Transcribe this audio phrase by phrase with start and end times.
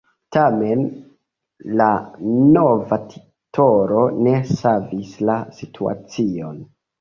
[0.35, 0.79] Tamen
[1.81, 1.89] la
[2.55, 6.59] nova titolo ne savis la situacion.